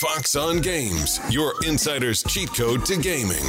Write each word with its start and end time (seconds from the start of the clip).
Fox 0.00 0.34
on 0.34 0.62
Games, 0.62 1.20
your 1.28 1.52
insider's 1.66 2.22
cheat 2.22 2.48
code 2.54 2.86
to 2.86 2.96
gaming. 2.96 3.44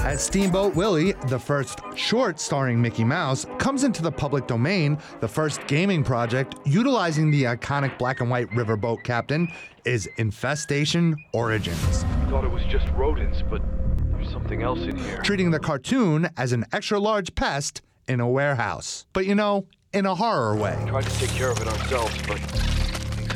As 0.00 0.24
Steamboat 0.24 0.74
Willie, 0.74 1.12
the 1.28 1.38
first 1.38 1.78
short 1.94 2.40
starring 2.40 2.82
Mickey 2.82 3.04
Mouse, 3.04 3.46
comes 3.58 3.84
into 3.84 4.02
the 4.02 4.10
public 4.10 4.48
domain, 4.48 4.98
the 5.20 5.28
first 5.28 5.64
gaming 5.68 6.02
project 6.02 6.56
utilizing 6.64 7.30
the 7.30 7.44
iconic 7.44 7.96
black 7.98 8.20
and 8.20 8.28
white 8.28 8.50
riverboat 8.50 9.04
captain 9.04 9.46
is 9.84 10.08
Infestation 10.16 11.14
Origins. 11.32 12.02
Thought 12.28 12.46
it 12.46 12.50
was 12.50 12.64
just 12.64 12.88
rodents, 12.96 13.44
but 13.48 13.62
there's 14.10 14.28
something 14.32 14.60
else 14.60 14.80
in 14.80 14.96
here. 14.96 15.18
Treating 15.18 15.52
the 15.52 15.60
cartoon 15.60 16.28
as 16.36 16.52
an 16.52 16.64
extra 16.72 16.98
large 16.98 17.32
pest 17.36 17.80
in 18.08 18.18
a 18.18 18.28
warehouse. 18.28 19.06
But 19.12 19.26
you 19.26 19.36
know, 19.36 19.68
in 19.92 20.06
a 20.06 20.16
horror 20.16 20.56
way. 20.56 20.76
Tried 20.88 21.04
to 21.06 21.18
take 21.20 21.30
care 21.30 21.52
of 21.52 21.60
it 21.60 21.68
ourselves, 21.68 22.18
but 22.26 22.40
things 22.40 22.71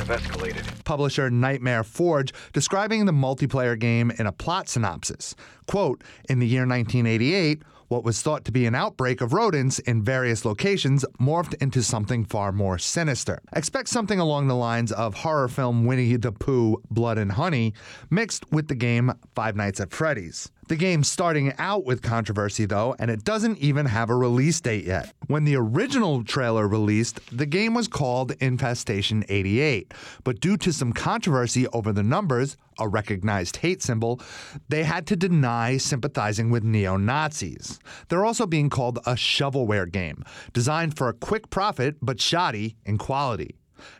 have 0.07 0.21
escalated. 0.21 0.85
Publisher 0.85 1.31
Nightmare 1.31 1.85
Forge 1.85 2.33
describing 2.53 3.07
the 3.07 3.13
multiplayer 3.13 3.79
game 3.79 4.11
in 4.19 4.27
a 4.27 4.33
plot 4.33 4.69
synopsis. 4.69 5.35
Quote, 5.67 6.03
in 6.29 6.39
the 6.39 6.47
year 6.47 6.67
1988, 6.67 7.63
what 7.89 8.05
was 8.05 8.21
thought 8.21 8.45
to 8.45 8.53
be 8.53 8.67
an 8.67 8.75
outbreak 8.75 9.21
of 9.21 9.33
rodents 9.33 9.79
in 9.81 10.03
various 10.03 10.45
locations 10.45 11.05
morphed 11.21 11.55
into 11.61 11.83
something 11.83 12.25
far 12.25 12.51
more 12.51 12.79
sinister. 12.79 13.41
Expect 13.55 13.89
something 13.89 14.19
along 14.19 14.49
the 14.49 14.57
lines 14.57 14.91
of 14.91 15.15
horror 15.15 15.49
film 15.49 15.85
Winnie 15.85 16.17
the 16.17 16.33
Pooh 16.33 16.83
Blood 16.91 17.19
and 17.19 17.33
Honey 17.33 17.75
mixed 18.11 18.51
with 18.51 18.67
the 18.69 18.75
game 18.75 19.13
Five 19.35 19.55
Nights 19.55 19.79
at 19.81 19.93
Freddy's. 19.93 20.51
The 20.69 20.75
game's 20.75 21.09
starting 21.09 21.53
out 21.59 21.85
with 21.85 22.03
controversy 22.03 22.67
though, 22.67 22.97
and 22.99 23.09
it 23.09 23.23
doesn't 23.23 23.59
even 23.59 23.87
have 23.87 24.11
a 24.11 24.17
release 24.17 24.61
date 24.61 24.85
yet. 24.85 25.13
When 25.29 25.45
the 25.45 25.55
original 25.55 26.25
trailer 26.25 26.67
released, 26.67 27.21
the 27.31 27.47
game 27.47 27.73
was 27.73 27.87
called 27.87 28.33
Infestation 28.41 29.25
88, 29.29 29.95
but 30.25 30.41
due 30.41 30.57
to 30.57 30.73
some 30.73 30.93
controversy 30.93 31.69
over 31.69 31.93
the 31.93 32.03
numbers, 32.03 32.57
a 32.81 32.89
recognized 32.89 33.59
hate 33.59 33.81
symbol, 33.81 34.21
they 34.69 34.83
had 34.83 35.07
to 35.07 35.15
deny 35.15 35.77
sympathizing 35.77 36.51
with 36.51 36.65
neo 36.65 36.97
Nazis. 36.97 37.79
They're 38.09 38.25
also 38.25 38.45
being 38.45 38.69
called 38.69 38.99
a 39.07 39.15
shovelware 39.15 39.91
game, 39.91 40.25
designed 40.53 40.97
for 40.97 41.09
a 41.09 41.15
quick 41.15 41.49
profit 41.49 41.95
but 42.03 42.21
shoddy 42.21 42.77
in 42.85 42.99
quality. 42.99 43.55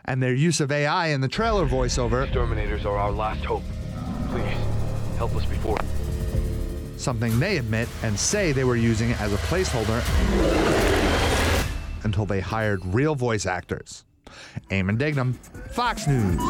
And 0.05 0.21
their 0.21 0.35
use 0.35 0.61
of 0.61 0.73
AI 0.73 1.09
in 1.09 1.21
the 1.21 1.29
trailer 1.29 1.69
voiceover, 1.69 2.25
Exterminators 2.25 2.85
are 2.85 2.97
our 2.97 3.13
last 3.13 3.45
hope. 3.45 3.63
Please, 4.31 4.57
help 5.17 5.37
us 5.37 5.47
before. 5.47 5.79
Something 6.97 7.39
they 7.39 7.59
admit 7.59 7.89
and 8.03 8.19
say 8.19 8.53
they 8.53 8.65
were 8.65 8.77
using 8.77 9.13
as 9.13 9.33
a 9.33 9.37
placeholder 9.39 10.03
until 12.05 12.27
they 12.27 12.41
hired 12.41 12.85
real 12.87 13.15
voice 13.15 13.47
actors. 13.47 14.05
Eamon 14.71 14.99
Dignam, 14.99 15.35
Fox 15.71 16.07
News. 16.07 16.41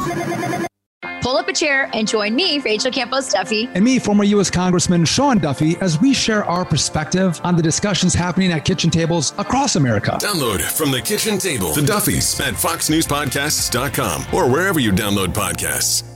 Pull 1.22 1.36
up 1.36 1.48
a 1.48 1.52
chair 1.52 1.90
and 1.92 2.06
join 2.06 2.36
me, 2.36 2.58
Rachel 2.60 2.92
Campos 2.92 3.32
Duffy. 3.32 3.68
and 3.74 3.84
me, 3.84 3.98
former 3.98 4.22
U.S. 4.24 4.48
Congressman 4.48 5.04
Sean 5.04 5.38
Duffy, 5.38 5.76
as 5.80 6.00
we 6.00 6.14
share 6.14 6.44
our 6.44 6.64
perspective 6.64 7.40
on 7.42 7.56
the 7.56 7.62
discussions 7.62 8.14
happening 8.14 8.52
at 8.52 8.64
kitchen 8.64 8.90
tables 8.90 9.34
across 9.38 9.74
America. 9.74 10.18
Download 10.20 10.60
from 10.62 10.92
the 10.92 11.00
kitchen 11.00 11.38
table 11.38 11.72
the 11.72 11.80
Duffys 11.82 12.38
at 12.40 12.54
foxnewspodcasts.com 12.54 14.26
or 14.32 14.48
wherever 14.48 14.78
you 14.78 14.92
download 14.92 15.28
podcasts. 15.28 16.15